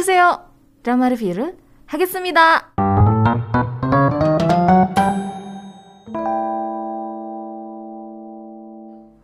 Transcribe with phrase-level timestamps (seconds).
[0.00, 0.40] 어서오세요.
[0.82, 1.52] 드라마 리뷰를
[1.84, 2.72] 하겠습니다.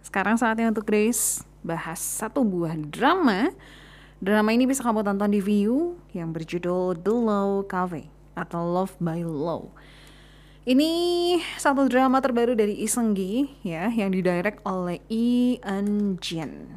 [0.05, 3.49] Sekarang saatnya untuk Grace bahas satu buah drama.
[4.21, 9.25] Drama ini bisa kamu tonton di View yang berjudul The Low Cafe atau Love by
[9.25, 9.73] Low.
[10.69, 10.93] Ini
[11.57, 16.77] satu drama terbaru dari Lee Seung Gi ya yang didirect oleh Lee Eun Jin.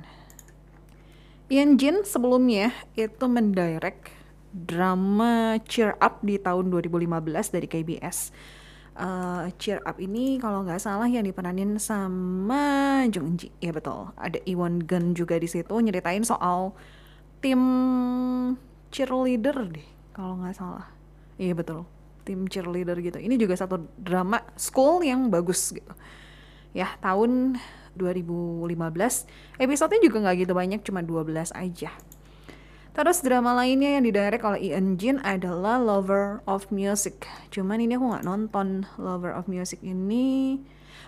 [1.50, 4.14] Ian Jin sebelumnya itu mendirect
[4.54, 7.10] drama Cheer Up di tahun 2015
[7.50, 8.30] dari KBS.
[8.94, 14.14] Uh, Cheer Up ini kalau nggak salah yang diperanin sama Jung Ji, ya betul.
[14.14, 16.70] Ada Iwon Gun juga di situ nyeritain soal
[17.42, 17.58] tim
[18.94, 20.86] cheerleader deh, kalau nggak salah.
[21.34, 21.82] Iya betul,
[22.22, 23.18] tim cheerleader gitu.
[23.18, 25.90] Ini juga satu drama school yang bagus gitu.
[26.70, 27.58] Ya tahun
[27.98, 28.70] 2015
[29.58, 31.90] episodenya juga nggak gitu banyak cuma 12 aja
[32.90, 37.22] Terus drama lainnya yang didirect oleh Ian Jin adalah Lover of Music.
[37.54, 40.58] Cuman ini aku nggak nonton Lover of Music ini.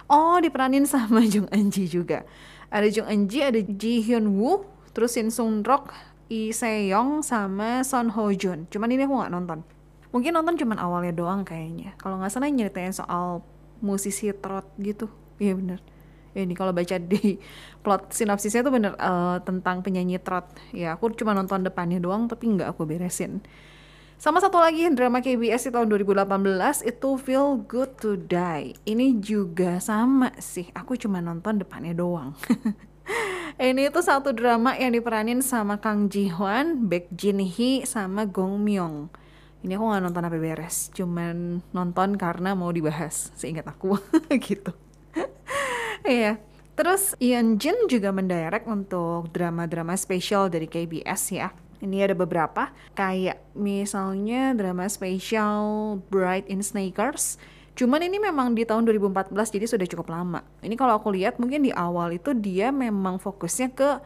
[0.06, 2.22] Oh, diperanin sama Jung Eun Ji juga.
[2.70, 4.62] Ada Jung Eun Ji, ada Ji Hyun Woo,
[4.94, 5.66] terus Shin Sung
[6.32, 8.64] Lee Se Young, sama Son Ho Jun.
[8.70, 9.60] Cuman ini aku nggak nonton.
[10.16, 11.92] Mungkin nonton cuman awalnya doang kayaknya.
[11.98, 13.44] Kalau nggak salah nyeritain soal
[13.84, 15.12] musisi trot gitu.
[15.42, 15.80] Iya bener.
[16.32, 17.36] Ini kalau baca di
[17.84, 20.48] plot sinopsisnya tuh bener uh, tentang penyanyi trot.
[20.70, 23.42] Ya aku cuma nonton depannya doang tapi nggak aku beresin.
[24.22, 28.70] Sama satu lagi drama KBS di tahun 2018 itu Feel Good to Die.
[28.86, 32.38] Ini juga sama sih aku cuma nonton depannya doang.
[33.58, 38.62] Ini tuh satu drama yang diperanin sama Kang Ji Hwan, Baek Jin Hee, sama Gong
[38.62, 39.10] Myung.
[39.66, 43.98] Ini aku nggak nonton apa beres cuman nonton karena mau dibahas seingat aku.
[44.38, 44.72] Gitu
[46.12, 46.32] Iya.
[46.76, 51.48] Terus Ian Jin juga mendirect untuk drama-drama spesial dari KBS ya.
[51.82, 57.40] Ini ada beberapa, kayak misalnya drama spesial Bright in Sneakers.
[57.72, 60.44] Cuman ini memang di tahun 2014 jadi sudah cukup lama.
[60.60, 63.98] Ini kalau aku lihat mungkin di awal itu dia memang fokusnya ke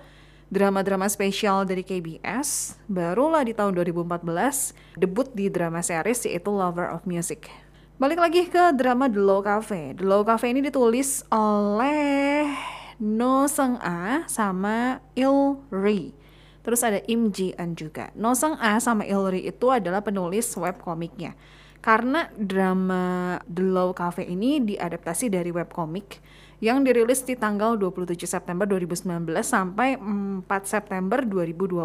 [0.47, 2.79] drama-drama spesial dari KBS.
[2.87, 7.51] Barulah di tahun 2014 debut di drama series yaitu Lover of Music.
[7.97, 9.97] Balik lagi ke drama The Low Cafe.
[9.97, 12.45] The Low Cafe ini ditulis oleh
[13.01, 16.13] No Seng A sama Il Ri.
[16.61, 18.13] Terus ada Im Ji Eun juga.
[18.13, 21.41] No Seng A sama Il Ri itu adalah penulis web komiknya.
[21.81, 26.21] Karena drama The Low Cafe ini diadaptasi dari web komik
[26.59, 31.85] yang dirilis di tanggal 27 September 2019 sampai 4 September 2020.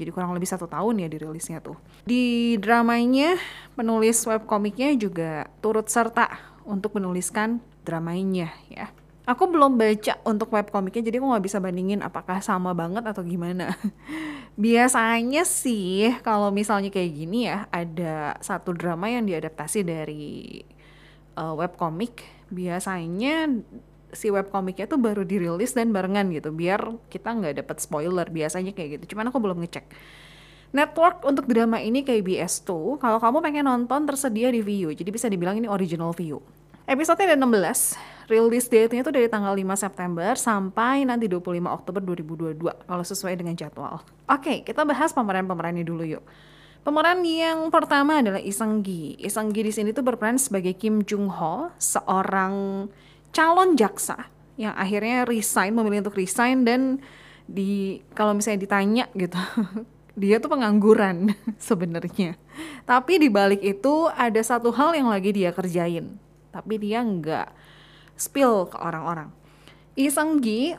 [0.00, 1.76] Jadi kurang lebih satu tahun ya dirilisnya tuh.
[2.08, 3.36] Di dramanya
[3.76, 6.32] penulis webkomiknya juga turut serta
[6.64, 8.88] untuk menuliskan dramanya ya.
[9.26, 13.74] Aku belum baca untuk webkomiknya jadi aku nggak bisa bandingin apakah sama banget atau gimana.
[14.56, 20.62] Biasanya sih kalau misalnya kayak gini ya ada satu drama yang diadaptasi dari
[21.36, 23.50] uh, webkomik biasanya
[24.16, 28.98] si webkomiknya tuh baru dirilis dan barengan gitu biar kita nggak dapat spoiler biasanya kayak
[28.98, 29.84] gitu cuman aku belum ngecek
[30.74, 35.28] Network untuk drama ini KBS tuh kalau kamu pengen nonton tersedia di View jadi bisa
[35.28, 36.40] dibilang ini original View
[36.86, 42.58] Episode ada 16 Release date-nya tuh dari tanggal 5 September sampai nanti 25 Oktober 2022
[42.90, 44.02] kalau sesuai dengan jadwal.
[44.26, 46.26] Oke, kita bahas pemeran-pemerannya dulu yuk.
[46.82, 49.14] Pemeran yang pertama adalah Iseng Gi.
[49.22, 52.86] Iseng Gi di sini tuh berperan sebagai Kim Jung Ho, seorang
[53.36, 57.04] calon jaksa yang akhirnya resign memilih untuk resign dan
[57.44, 59.36] di kalau misalnya ditanya gitu
[60.20, 61.36] dia tuh pengangguran
[61.68, 62.40] sebenarnya.
[62.88, 66.16] Tapi di balik itu ada satu hal yang lagi dia kerjain
[66.48, 67.52] tapi dia nggak
[68.16, 69.28] spill ke orang-orang.
[69.92, 70.72] Iseng Gi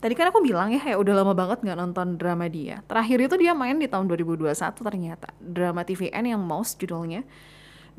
[0.00, 2.80] tadi kan aku bilang ya kayak udah lama banget nggak nonton drama dia.
[2.88, 7.20] Terakhir itu dia main di tahun 2021 ternyata drama TVN yang Mouse judulnya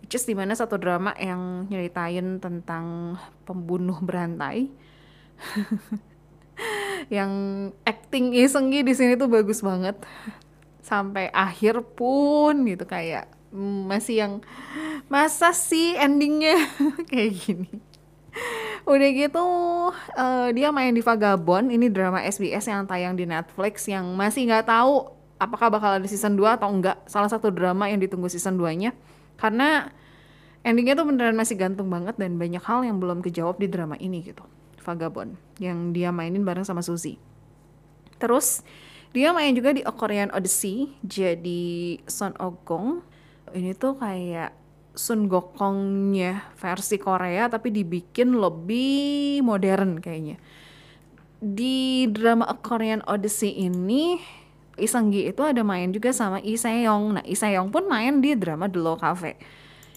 [0.02, 4.70] which is di mana satu drama yang nyeritain tentang pembunuh berantai.
[7.14, 7.32] Yang
[7.86, 9.96] acting Isenggi di sini tuh bagus banget.
[10.82, 13.30] Sampai akhir pun gitu kayak
[13.88, 14.34] masih yang
[15.08, 16.58] masa sih endingnya?
[17.12, 17.72] Kayak gini.
[18.88, 19.46] Udah gitu
[19.94, 21.70] uh, dia main di Vagabond.
[21.72, 26.40] Ini drama SBS yang tayang di Netflix yang masih nggak tahu apakah bakal ada season
[26.40, 26.98] 2 atau enggak.
[27.06, 28.92] Salah satu drama yang ditunggu season 2 nya
[29.38, 29.94] karena
[30.66, 34.26] endingnya tuh beneran masih gantung banget dan banyak hal yang belum kejawab di drama ini
[34.26, 34.44] gitu
[34.84, 37.20] Vagabond yang dia mainin bareng sama Suzy.
[38.18, 38.64] Terus
[39.12, 43.04] dia main juga di A Korean Odyssey jadi Son Ogong
[43.56, 44.52] ini tuh kayak
[44.98, 50.42] Sun Gokongnya versi Korea tapi dibikin lebih modern kayaknya.
[51.38, 54.18] Di drama A Korean Odyssey ini
[54.78, 57.18] Lee Seung Gi itu ada main juga sama Lee Seyong.
[57.18, 59.36] Nah, Lee Seyong pun main di drama The Low Cafe.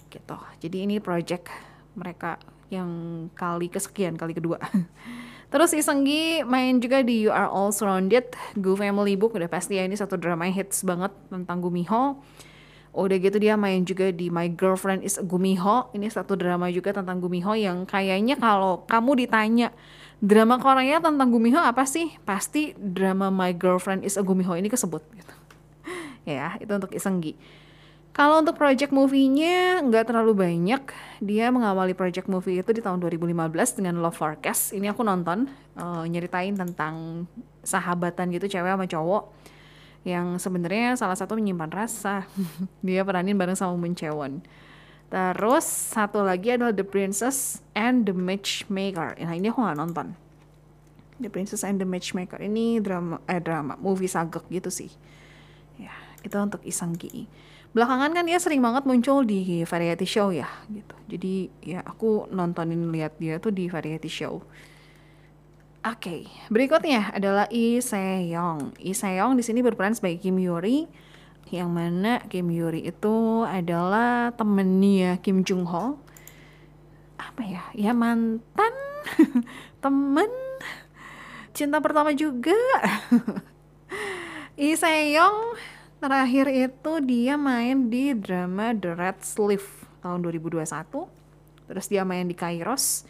[0.09, 0.37] Gitu.
[0.65, 1.53] Jadi ini project
[1.93, 2.41] mereka
[2.73, 2.91] yang
[3.37, 4.56] kali kesekian, kali kedua.
[5.50, 9.82] Terus Isenggi main juga di You Are All Surrounded, Go Family Book, udah pasti ya
[9.82, 12.23] ini satu drama yang hits banget tentang Gumiho.
[12.94, 17.19] Udah gitu dia main juga di My Girlfriend is Gumiho, ini satu drama juga tentang
[17.19, 19.75] Gumiho yang kayaknya kalau kamu ditanya
[20.20, 22.12] drama Korea tentang Gumiho apa sih?
[22.28, 25.34] Pasti drama My Girlfriend is a Gumiho ini kesebut gitu.
[26.38, 27.34] ya, itu untuk Isenggi.
[28.11, 30.82] Kalau untuk project movie-nya nggak terlalu banyak.
[31.22, 34.76] Dia mengawali project movie itu di tahun 2015 dengan Love Forecast.
[34.76, 37.25] Ini aku nonton, uh, nyeritain tentang
[37.62, 39.25] sahabatan gitu cewek sama cowok
[40.00, 42.26] yang sebenarnya salah satu menyimpan rasa.
[42.87, 44.43] dia peranin bareng sama Moon Chewon.
[45.11, 49.19] Terus satu lagi adalah The Princess and the Matchmaker.
[49.19, 50.15] Nah ini aku nggak nonton.
[51.21, 54.89] The Princess and the Matchmaker ini drama eh drama movie sagek gitu sih.
[55.77, 55.93] Ya
[56.23, 57.27] itu untuk Isang Ki
[57.71, 62.91] belakangan kan dia sering banget muncul di variety show ya gitu jadi ya aku nontonin
[62.91, 64.43] lihat dia tuh di variety show
[65.81, 66.23] Oke, okay.
[66.53, 68.77] berikutnya adalah Lee Seyong.
[68.85, 70.85] Lee Seyong di sini berperan sebagai Kim Yuri,
[71.50, 75.99] yang mana Kim Yuri itu adalah temennya Kim Jung Ho.
[77.19, 77.62] Apa ya?
[77.75, 78.75] Ya mantan,
[79.85, 80.31] temen,
[81.52, 82.56] cinta pertama juga.
[84.61, 85.58] Lee Seyong
[86.00, 89.69] Terakhir itu dia main di drama The Red Sleeve
[90.00, 90.64] tahun 2021.
[91.69, 93.05] Terus dia main di Kairos.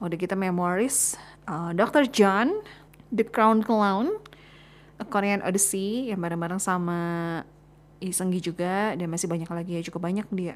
[0.00, 2.08] Udah kita Memories, uh, Dr.
[2.08, 2.64] John,
[3.12, 4.16] The Crown Clown,
[4.96, 7.44] A Korean Odyssey yang bareng-bareng sama
[8.02, 10.54] Isenggi juga dan masih banyak lagi ya cukup banyak dia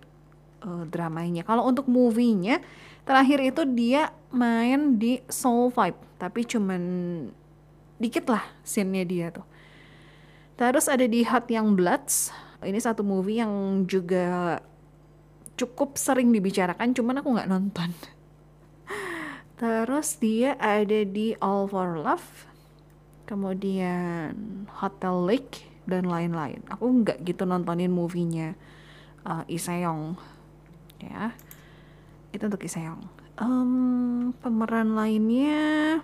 [0.67, 1.47] uh, dramanya.
[1.47, 2.59] Kalau untuk movie-nya
[3.07, 6.83] terakhir itu dia main di Soul Vibe tapi cuman
[8.03, 9.47] dikit lah scene-nya dia tuh
[10.57, 12.33] Terus ada di Hot Young Bloods.
[12.65, 14.57] Ini satu movie yang juga
[15.61, 17.93] cukup sering dibicarakan, cuman aku nggak nonton.
[19.61, 22.49] Terus dia ada di All for Love,
[23.29, 26.63] kemudian Hotel Lake dan lain-lain.
[26.69, 28.59] Aku nggak gitu nontonin movie-nya
[29.23, 30.19] uh, Isayong,
[31.01, 31.33] ya.
[32.35, 33.03] Itu untuk Isayong.
[33.37, 36.01] Um, pemeran lainnya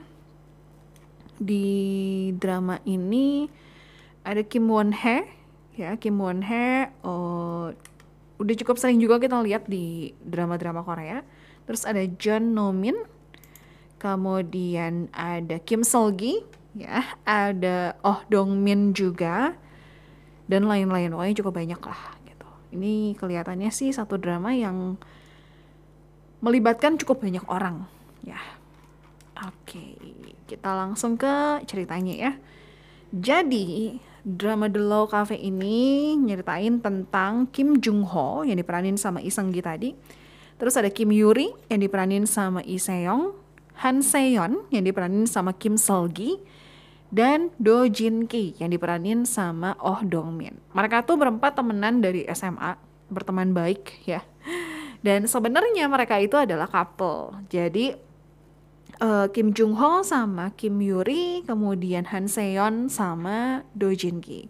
[1.43, 1.67] di
[2.38, 3.50] drama ini
[4.23, 5.26] ada Kim Won Hye
[5.75, 7.75] ya Kim Won Hye uh,
[8.38, 11.26] udah cukup sering juga kita lihat di drama-drama Korea
[11.67, 12.94] terus ada John Nomin
[13.99, 16.43] kemudian ada Kim Solgi
[16.75, 19.55] ya ada Oh Dong Min juga
[20.52, 21.16] dan lain-lain.
[21.16, 22.49] Pokoknya cukup banyak lah gitu.
[22.76, 25.00] Ini kelihatannya sih satu drama yang
[26.44, 27.88] melibatkan cukup banyak orang
[28.20, 28.37] ya.
[29.40, 29.96] Oke
[30.52, 32.32] kita langsung ke ceritanya ya.
[33.16, 39.32] Jadi drama The Low Cafe ini nyeritain tentang Kim Jung Ho yang diperanin sama Lee
[39.32, 39.90] Seung Gi tadi.
[40.60, 43.32] Terus ada Kim Yuri yang diperanin sama Lee Seong,
[43.81, 46.37] Han Seon yang diperanin sama Kim Sol Gi,
[47.12, 50.56] dan Do Jin Ki yang diperanin sama Oh Dong Min.
[50.72, 52.80] Mereka tuh berempat temenan dari SMA,
[53.12, 54.24] berteman baik ya.
[55.04, 57.36] Dan sebenarnya mereka itu adalah couple.
[57.52, 57.92] Jadi
[59.04, 64.48] uh, Kim Jung Ho sama Kim Yuri, kemudian Han Seon sama Do Jin Ki.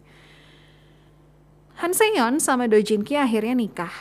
[1.83, 3.95] Han Seon sama Do Jin Ki akhirnya nikah.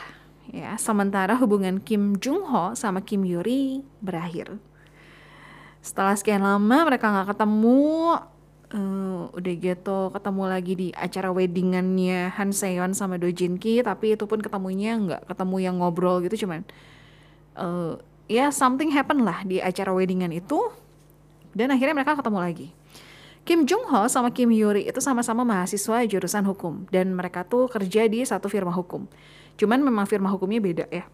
[0.52, 4.60] Ya, sementara hubungan Kim Jung Ho sama Kim Yuri berakhir.
[5.82, 8.22] Setelah sekian lama mereka nggak ketemu,
[8.74, 14.16] uh, udah gitu ketemu lagi di acara weddingannya Han Seon sama Do Jin Ki, tapi
[14.16, 16.66] itu pun ketemunya nggak ketemu yang ngobrol gitu, cuman
[17.60, 18.00] uh,
[18.32, 20.72] ya something happen lah di acara weddingan itu
[21.52, 22.68] dan akhirnya mereka ketemu lagi.
[23.42, 28.06] Kim Jung Ho sama Kim Yuri itu sama-sama mahasiswa jurusan hukum dan mereka tuh kerja
[28.06, 29.10] di satu firma hukum.
[29.58, 31.10] Cuman memang firma hukumnya beda ya.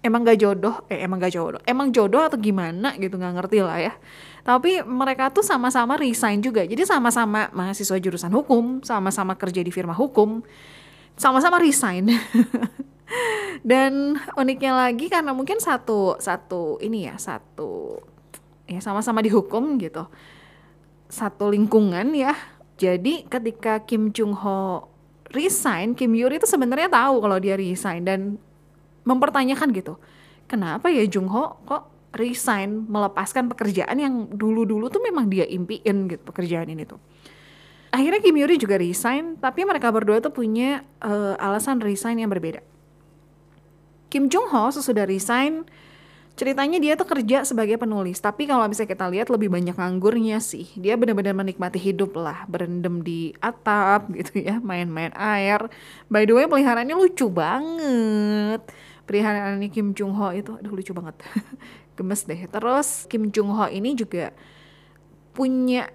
[0.00, 3.76] Emang gak jodoh, eh emang gak jodoh, emang jodoh atau gimana gitu nggak ngerti lah
[3.76, 3.92] ya.
[4.40, 9.92] Tapi mereka tuh sama-sama resign juga, jadi sama-sama mahasiswa jurusan hukum, sama-sama kerja di firma
[9.92, 10.40] hukum,
[11.20, 12.08] sama-sama resign.
[13.70, 18.00] dan uniknya lagi karena mungkin satu satu ini ya satu
[18.70, 20.06] ya sama-sama dihukum gitu.
[21.10, 22.32] Satu lingkungan ya.
[22.80, 24.88] Jadi ketika Kim Jung Ho
[25.34, 28.20] resign Kim Yuri itu sebenarnya tahu kalau dia resign dan
[29.04, 29.96] mempertanyakan gitu
[30.50, 36.22] kenapa ya Jung Ho kok resign melepaskan pekerjaan yang dulu-dulu tuh memang dia impiin gitu
[36.26, 36.98] pekerjaan ini tuh?
[37.90, 42.62] Akhirnya Kim Yuri juga resign tapi mereka berdua tuh punya uh, alasan resign yang berbeda.
[44.10, 45.66] Kim Jung Ho sesudah resign
[46.34, 50.72] ceritanya dia tuh kerja sebagai penulis tapi kalau misalnya kita lihat lebih banyak nganggurnya sih
[50.78, 55.70] dia benar-benar menikmati hidup lah berendam di atap gitu ya main-main air.
[56.10, 58.66] By the way peliharaannya lucu banget
[59.10, 61.18] peliharaannya Kim Jung Ho itu aduh lucu banget
[61.98, 64.30] gemes deh terus Kim Jung Ho ini juga
[65.34, 65.90] punya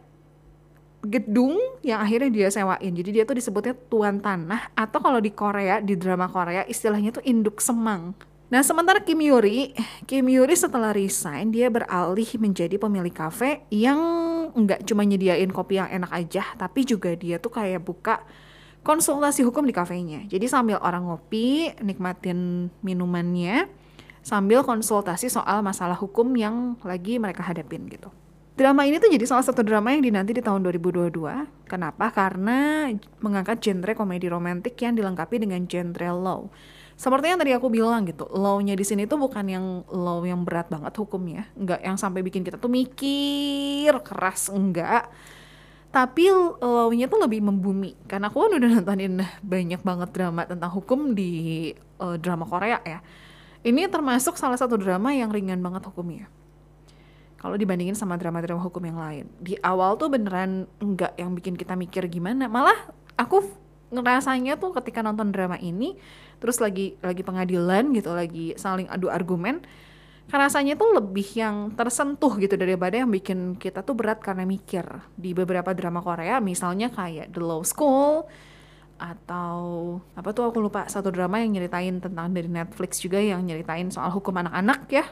[1.05, 2.91] gedung yang akhirnya dia sewain.
[2.91, 7.23] Jadi dia tuh disebutnya tuan tanah atau kalau di Korea di drama Korea istilahnya tuh
[7.23, 8.17] induk semang.
[8.45, 9.73] Nah, sementara Kim Yuri,
[10.05, 13.97] Kim Yuri setelah resign, dia beralih menjadi pemilik kafe yang
[14.53, 18.21] nggak cuma nyediain kopi yang enak aja, tapi juga dia tuh kayak buka
[18.85, 20.21] konsultasi hukum di kafenya.
[20.29, 23.65] Jadi sambil orang ngopi, nikmatin minumannya,
[24.21, 28.13] sambil konsultasi soal masalah hukum yang lagi mereka hadapin gitu.
[28.55, 31.11] Drama ini tuh jadi salah satu drama yang dinanti di tahun 2022.
[31.67, 32.07] Kenapa?
[32.13, 32.87] Karena
[33.19, 36.41] mengangkat genre komedi romantik yang dilengkapi dengan genre low
[36.95, 40.71] seperti yang tadi aku bilang gitu, law-nya di sini tuh bukan yang law yang berat
[40.71, 45.11] banget hukumnya, enggak yang sampai bikin kita tuh mikir keras enggak.
[45.95, 46.27] Tapi
[46.59, 47.95] law-nya tuh lebih membumi.
[48.03, 51.71] Karena aku kan udah nontonin banyak banget drama tentang hukum di
[52.03, 52.99] uh, drama Korea ya.
[53.63, 56.27] Ini termasuk salah satu drama yang ringan banget hukumnya.
[57.39, 59.25] Kalau dibandingin sama drama-drama hukum yang lain.
[59.39, 62.51] Di awal tuh beneran enggak yang bikin kita mikir gimana.
[62.51, 63.47] Malah aku
[63.95, 65.95] ngerasanya tuh ketika nonton drama ini
[66.43, 69.63] terus lagi lagi pengadilan gitu lagi saling adu argumen
[70.33, 74.85] rasanya tuh lebih yang tersentuh gitu daripada yang bikin kita tuh berat karena mikir.
[75.13, 78.25] Di beberapa drama Korea misalnya kayak The Law School
[78.95, 79.59] atau
[80.15, 84.09] apa tuh aku lupa satu drama yang nyeritain tentang dari Netflix juga yang nyeritain soal
[84.09, 85.05] hukum anak-anak ya.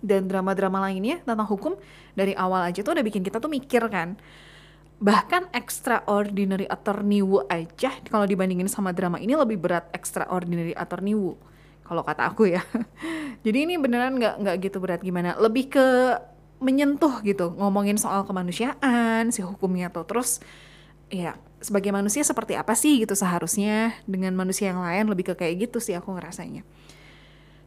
[0.00, 1.76] Dan drama-drama lainnya tentang hukum
[2.16, 4.16] dari awal aja tuh udah bikin kita tuh mikir kan.
[5.00, 11.36] Bahkan extraordinary attorney Wu aja kalau dibandingin sama drama ini lebih berat extraordinary attorney Wu
[11.90, 12.62] kalau kata aku ya.
[13.44, 15.34] Jadi ini beneran nggak nggak gitu berat gimana.
[15.34, 15.86] Lebih ke
[16.62, 20.06] menyentuh gitu ngomongin soal kemanusiaan si hukumnya tuh.
[20.06, 20.38] Terus
[21.10, 23.98] ya sebagai manusia seperti apa sih gitu seharusnya?
[24.06, 26.62] Dengan manusia yang lain lebih ke kayak gitu sih aku ngerasanya.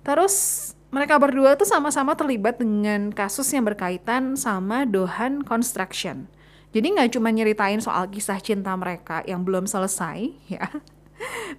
[0.08, 6.32] Terus mereka berdua tuh sama-sama terlibat dengan kasus yang berkaitan sama Dohan Construction.
[6.72, 10.72] Jadi nggak cuma nyeritain soal kisah cinta mereka yang belum selesai ya.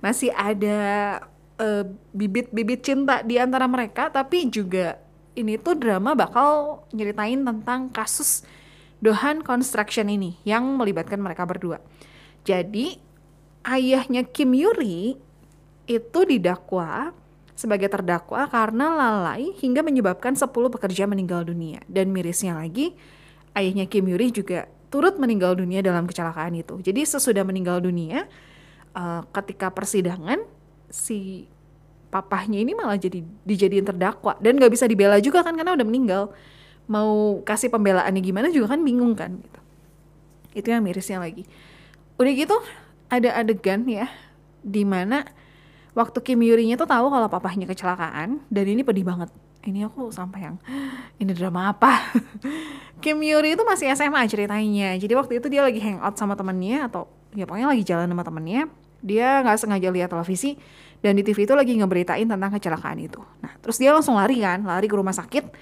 [0.01, 1.21] Masih ada
[2.11, 4.99] bibit-bibit uh, cinta di antara mereka tapi juga
[5.35, 8.47] ini tuh drama bakal nyeritain tentang kasus
[9.03, 11.83] Dohan Construction ini yang melibatkan mereka berdua.
[12.47, 12.97] Jadi
[13.67, 15.19] ayahnya Kim Yuri
[15.85, 17.13] itu didakwa
[17.55, 21.85] sebagai terdakwa karena lalai hingga menyebabkan 10 pekerja meninggal dunia.
[21.87, 22.97] Dan mirisnya lagi,
[23.55, 26.81] ayahnya Kim Yuri juga turut meninggal dunia dalam kecelakaan itu.
[26.81, 28.27] Jadi sesudah meninggal dunia,
[28.95, 30.43] uh, ketika persidangan
[30.95, 31.51] si
[32.15, 36.31] papahnya ini malah jadi dijadiin terdakwa dan nggak bisa dibela juga kan karena udah meninggal.
[36.87, 39.61] Mau kasih pembelaannya gimana juga kan bingung kan gitu.
[40.55, 41.43] Itu yang mirisnya lagi.
[42.15, 42.55] Udah gitu
[43.11, 44.07] ada adegan ya
[44.63, 45.27] di mana
[45.93, 49.31] waktu Kim Yuri-nya tuh tahu kalau papahnya kecelakaan dan ini pedih banget
[49.65, 50.57] ini aku sampai yang
[51.23, 52.13] ini drama apa
[53.05, 57.09] Kim Yuri itu masih SMA ceritanya jadi waktu itu dia lagi hangout sama temennya atau
[57.37, 58.67] ya pokoknya lagi jalan sama temennya
[59.05, 60.57] dia nggak sengaja lihat televisi
[61.05, 64.65] dan di TV itu lagi ngeberitain tentang kecelakaan itu nah terus dia langsung lari kan
[64.65, 65.53] lari ke rumah sakit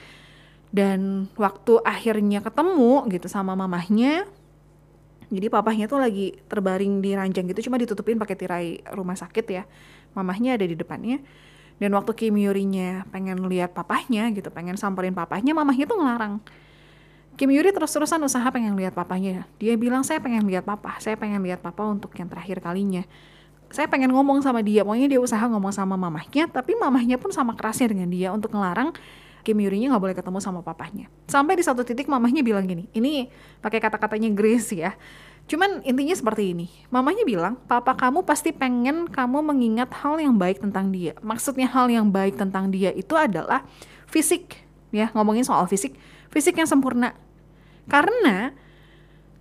[0.70, 4.24] dan waktu akhirnya ketemu gitu sama mamahnya
[5.32, 9.66] jadi papahnya tuh lagi terbaring di ranjang gitu cuma ditutupin pakai tirai rumah sakit ya
[10.14, 11.18] mamahnya ada di depannya
[11.82, 16.38] dan waktu Kim Yuri-nya pengen lihat papahnya gitu, pengen samperin papahnya, mamahnya tuh ngelarang.
[17.42, 19.50] Kim Yuri terus-terusan usaha pengen lihat papahnya.
[19.58, 23.02] Dia bilang, saya pengen lihat papa, saya pengen lihat papa untuk yang terakhir kalinya.
[23.66, 27.58] Saya pengen ngomong sama dia, pokoknya dia usaha ngomong sama mamahnya, tapi mamahnya pun sama
[27.58, 28.94] kerasnya dengan dia untuk ngelarang
[29.42, 31.10] Kim Yuri-nya nggak boleh ketemu sama papahnya.
[31.26, 33.26] Sampai di satu titik mamahnya bilang gini, ini
[33.58, 34.94] pakai kata-katanya Grace ya.
[35.50, 36.70] Cuman intinya seperti ini.
[36.94, 41.18] Mamanya bilang, papa kamu pasti pengen kamu mengingat hal yang baik tentang dia.
[41.18, 43.66] Maksudnya hal yang baik tentang dia itu adalah
[44.06, 44.62] fisik.
[44.94, 45.98] Ya, ngomongin soal fisik.
[46.30, 47.18] Fisik yang sempurna.
[47.90, 48.54] Karena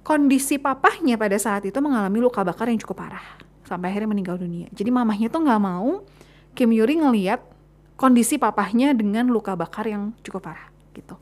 [0.02, 3.26] kondisi papahnya pada saat itu mengalami luka bakar yang cukup parah.
[3.66, 4.68] Sampai akhirnya meninggal dunia.
[4.74, 6.04] Jadi mamahnya tuh nggak mau
[6.52, 7.40] Kim Yuri ngeliat
[7.96, 11.16] kondisi papahnya dengan luka bakar yang cukup parah gitu.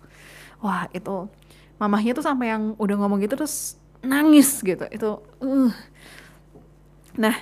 [0.64, 1.30] Wah itu
[1.80, 5.10] mamahnya tuh sampai yang udah ngomong gitu terus nangis gitu itu
[5.44, 5.72] uh.
[7.16, 7.36] nah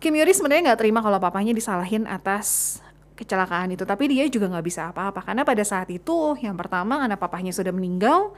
[0.00, 2.80] Kim Yuri sebenarnya nggak terima kalau papanya disalahin atas
[3.16, 7.16] kecelakaan itu tapi dia juga nggak bisa apa-apa karena pada saat itu yang pertama karena
[7.20, 8.32] papahnya sudah meninggal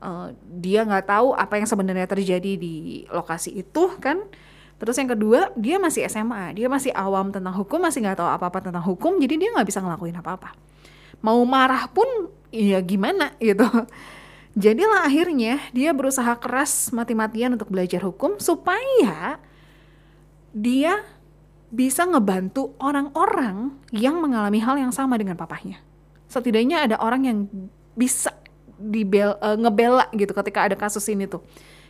[0.00, 4.24] uh, dia nggak tahu apa yang sebenarnya terjadi di lokasi itu kan?
[4.76, 8.60] Terus yang kedua dia masih SMA dia masih awam tentang hukum masih nggak tahu apa-apa
[8.60, 10.52] tentang hukum jadi dia nggak bisa ngelakuin apa-apa.
[11.24, 12.06] Mau marah pun
[12.52, 13.64] ya gimana gitu.
[14.56, 19.36] Jadilah akhirnya dia berusaha keras mati-matian untuk belajar hukum supaya
[20.56, 21.04] dia
[21.68, 25.82] bisa ngebantu orang-orang yang mengalami hal yang sama dengan papahnya.
[26.30, 27.38] Setidaknya ada orang yang
[27.96, 28.32] bisa
[28.76, 31.40] dibel uh, ngebela gitu ketika ada kasus ini tuh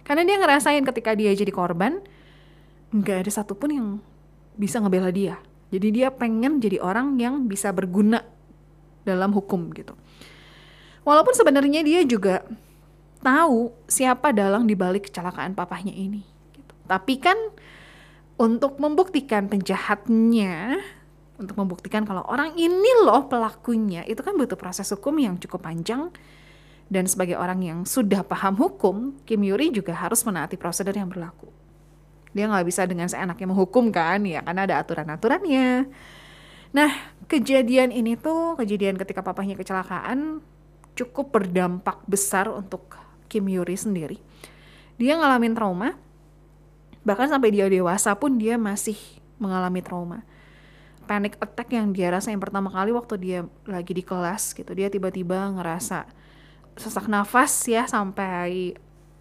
[0.07, 1.99] karena dia ngerasain ketika dia jadi korban
[2.95, 3.87] nggak ada satupun yang
[4.55, 5.39] bisa ngebela dia
[5.71, 8.23] jadi dia pengen jadi orang yang bisa berguna
[9.03, 9.95] dalam hukum gitu.
[11.07, 12.43] Walaupun sebenarnya dia juga
[13.23, 16.23] tahu siapa dalang dibalik kecelakaan papahnya ini.
[16.55, 16.75] Gitu.
[16.87, 17.39] Tapi kan
[18.39, 20.83] untuk membuktikan penjahatnya,
[21.39, 26.11] untuk membuktikan kalau orang ini loh pelakunya, itu kan butuh proses hukum yang cukup panjang.
[26.87, 31.51] Dan sebagai orang yang sudah paham hukum, Kim Yuri juga harus menaati prosedur yang berlaku.
[32.31, 35.89] Dia nggak bisa dengan seenaknya menghukum kan ya karena ada aturan-aturannya.
[36.77, 36.91] Nah
[37.27, 40.45] kejadian ini tuh kejadian ketika papahnya kecelakaan
[40.93, 43.01] cukup berdampak besar untuk
[43.33, 44.21] Kim Yuri sendiri.
[45.01, 45.97] Dia ngalamin trauma
[47.09, 49.01] bahkan sampai dia dewasa pun dia masih
[49.41, 50.21] mengalami trauma.
[51.09, 54.93] Panic attack yang dia rasa yang pertama kali waktu dia lagi di kelas gitu dia
[54.93, 56.05] tiba-tiba ngerasa
[56.77, 58.77] sesak nafas ya sampai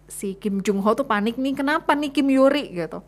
[0.06, 2.70] si Kim Jung Ho tuh panik nih kenapa nih Kim Yuri?
[2.70, 3.02] gitu.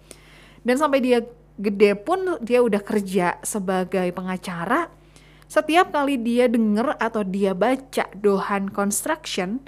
[0.67, 1.23] Dan sampai dia
[1.59, 4.90] gede pun dia udah kerja sebagai pengacara.
[5.49, 9.64] Setiap kali dia denger atau dia baca Dohan Construction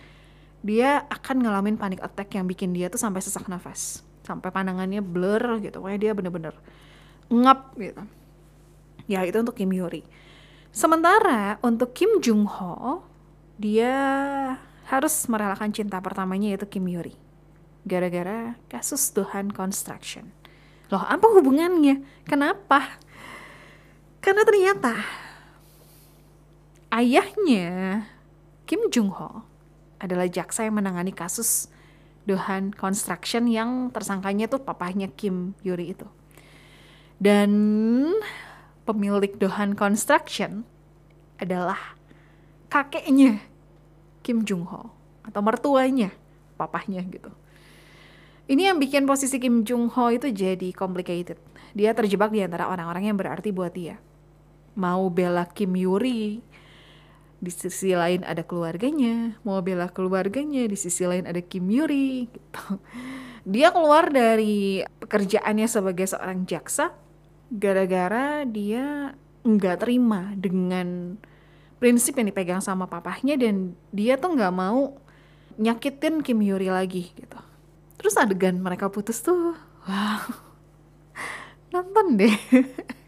[0.61, 4.05] dia akan ngalamin panic attack yang bikin dia tuh sampai sesak nafas.
[4.21, 6.55] Sampai pandangannya blur gitu pokoknya dia bener-bener
[7.33, 8.03] ngap gitu.
[9.09, 10.05] Ya itu untuk Kim Yuri.
[10.71, 13.03] Sementara untuk Kim Jung Ho
[13.57, 13.97] dia
[14.91, 17.15] harus merelakan cinta pertamanya yaitu Kim Yuri.
[17.87, 20.35] Gara-gara kasus Tuhan Construction.
[20.91, 22.03] Loh, apa hubungannya?
[22.27, 22.99] Kenapa?
[24.19, 25.01] Karena ternyata
[26.91, 28.03] ayahnya
[28.67, 29.47] Kim Jung Ho
[30.03, 31.71] adalah jaksa yang menangani kasus
[32.27, 36.11] Dohan Construction yang tersangkanya tuh papahnya Kim Yuri itu.
[37.17, 37.51] Dan
[38.85, 40.67] pemilik Dohan Construction
[41.41, 41.97] adalah
[42.69, 43.41] kakeknya
[44.21, 44.93] Kim Jung Ho
[45.25, 46.13] atau mertuanya,
[46.57, 47.31] papahnya gitu.
[48.51, 51.39] Ini yang bikin posisi Kim Jung Ho itu jadi complicated.
[51.71, 54.03] Dia terjebak di antara orang-orang yang berarti buat dia.
[54.75, 56.43] Mau bela Kim Yuri,
[57.41, 59.39] di sisi lain ada keluarganya.
[59.47, 62.83] Mau bela keluarganya, di sisi lain ada Kim Yuri gitu.
[63.47, 66.93] Dia keluar dari pekerjaannya sebagai seorang jaksa
[67.51, 71.19] gara-gara dia nggak terima dengan
[71.81, 75.01] prinsip yang dipegang sama papahnya dan dia tuh nggak mau
[75.57, 77.41] nyakitin Kim Yuri lagi gitu.
[77.97, 79.57] Terus adegan mereka putus tuh,
[79.89, 80.23] wow,
[81.73, 82.37] nonton deh.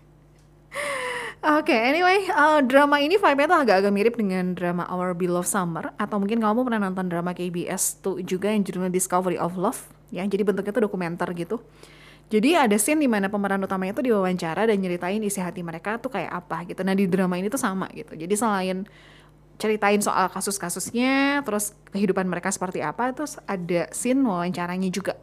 [1.43, 5.91] Oke, okay, anyway, uh, drama ini vibe-nya tuh agak-agak mirip dengan drama Our Beloved Summer
[5.99, 10.23] atau mungkin kamu pernah nonton drama KBS tuh juga yang judulnya Discovery of Love ya.
[10.23, 11.59] Jadi bentuknya tuh dokumenter gitu.
[12.29, 16.13] Jadi ada scene di mana pemeran utamanya tuh diwawancara dan nyeritain isi hati mereka tuh
[16.13, 16.81] kayak apa gitu.
[16.81, 18.17] Nah di drama ini tuh sama gitu.
[18.17, 18.89] Jadi selain
[19.61, 25.15] ceritain soal kasus-kasusnya, terus kehidupan mereka seperti apa, terus ada scene wawancaranya juga.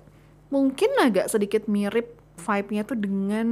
[0.53, 3.49] Mungkin agak sedikit mirip vibe-nya tuh dengan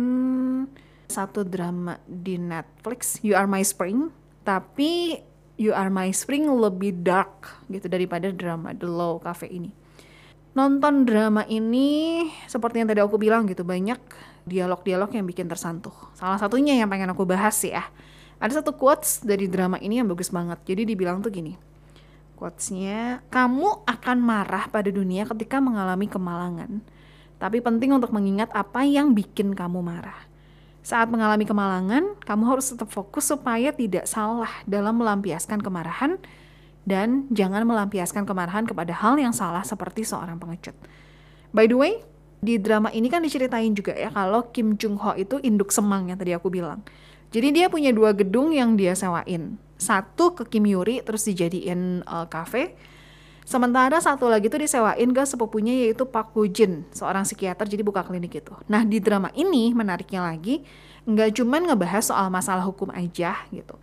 [1.11, 4.09] satu drama di Netflix, You Are My Spring.
[4.47, 5.19] Tapi
[5.59, 9.76] You Are My Spring lebih dark gitu daripada drama The Low Cafe ini
[10.57, 14.01] nonton drama ini seperti yang tadi aku bilang gitu banyak
[14.49, 15.93] dialog-dialog yang bikin tersantuh.
[16.17, 17.85] Salah satunya yang pengen aku bahas ya.
[18.41, 20.57] Ada satu quotes dari drama ini yang bagus banget.
[20.65, 21.53] Jadi dibilang tuh gini.
[22.37, 26.81] Quotesnya, kamu akan marah pada dunia ketika mengalami kemalangan.
[27.37, 30.25] Tapi penting untuk mengingat apa yang bikin kamu marah.
[30.85, 36.21] Saat mengalami kemalangan, kamu harus tetap fokus supaya tidak salah dalam melampiaskan kemarahan
[36.87, 40.71] dan jangan melampiaskan kemarahan kepada hal yang salah seperti seorang pengecut.
[41.51, 41.99] By the way,
[42.39, 46.15] di drama ini kan diceritain juga ya kalau Kim Jung Ho itu induk semang yang
[46.15, 46.79] tadi aku bilang.
[47.35, 49.59] Jadi dia punya dua gedung yang dia sewain.
[49.75, 52.79] Satu ke Kim Yuri terus dijadiin uh, cafe.
[53.43, 58.03] Sementara satu lagi tuh disewain ke sepupunya yaitu Pak Woo Jin, seorang psikiater jadi buka
[58.03, 58.55] klinik itu.
[58.71, 60.63] Nah di drama ini menariknya lagi
[61.07, 63.79] nggak cuman ngebahas soal masalah hukum aja gitu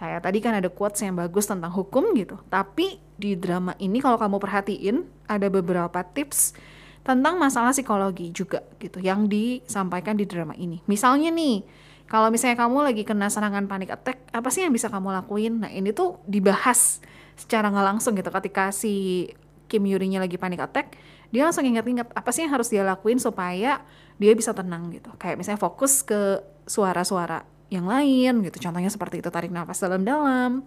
[0.00, 2.40] Kayak tadi kan ada quotes yang bagus tentang hukum gitu.
[2.48, 6.56] Tapi di drama ini kalau kamu perhatiin ada beberapa tips
[7.04, 10.80] tentang masalah psikologi juga gitu yang disampaikan di drama ini.
[10.88, 11.68] Misalnya nih,
[12.08, 15.68] kalau misalnya kamu lagi kena serangan panic attack, apa sih yang bisa kamu lakuin?
[15.68, 17.04] Nah, ini tuh dibahas
[17.36, 19.28] secara nggak langsung gitu ketika si
[19.68, 20.96] Kim Yuri-nya lagi panic attack,
[21.28, 23.84] dia langsung ingat-ingat apa sih yang harus dia lakuin supaya
[24.16, 25.12] dia bisa tenang gitu.
[25.20, 28.68] Kayak misalnya fokus ke suara-suara yang lain gitu.
[28.68, 30.66] Contohnya seperti itu tarik nafas dalam-dalam,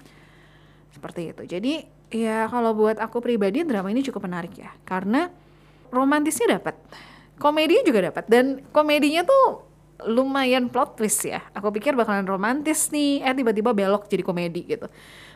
[0.94, 1.44] Seperti itu.
[1.50, 1.74] Jadi
[2.14, 4.72] ya kalau buat aku pribadi drama ini cukup menarik ya.
[4.86, 5.28] Karena
[5.90, 6.78] romantisnya dapat,
[7.42, 9.73] komedinya juga dapat dan komedinya tuh
[10.08, 11.44] lumayan plot twist ya.
[11.56, 14.88] Aku pikir bakalan romantis nih, eh tiba-tiba belok jadi komedi gitu.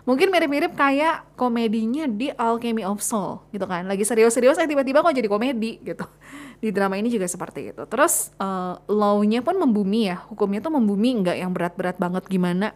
[0.08, 3.84] Mungkin mirip-mirip kayak komedinya di Alchemy of Soul gitu kan.
[3.84, 6.08] Lagi serius-serius eh tiba-tiba kok jadi komedi gitu.
[6.64, 7.84] Di drama ini juga seperti itu.
[7.92, 10.24] Terus uh, law-nya pun membumi ya.
[10.32, 12.72] Hukumnya tuh membumi nggak yang berat-berat banget gimana.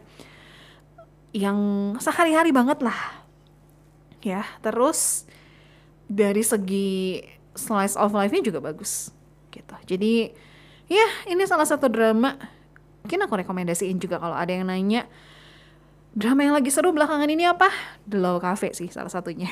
[1.32, 1.58] Yang
[2.04, 3.00] sehari-hari banget lah.
[4.22, 5.26] Ya, terus
[6.06, 7.24] dari segi
[7.56, 9.10] slice of life-nya juga bagus
[9.56, 9.76] gitu.
[9.88, 10.36] Jadi
[10.92, 12.36] ya ini salah satu drama.
[13.08, 15.08] Mungkin aku rekomendasiin juga kalau ada yang nanya
[16.12, 17.72] drama yang lagi seru belakangan ini apa?
[18.04, 19.50] The Law Cafe sih salah satunya